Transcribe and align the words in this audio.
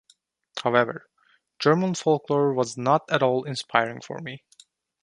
However, 0.63 1.07
German 1.59 1.93
folklore 1.93 2.55
was 2.55 2.75
not 2.75 3.03
at 3.11 3.21
all 3.21 3.43
inspiring 3.43 4.01
for 4.01 4.17
me. 4.19 4.43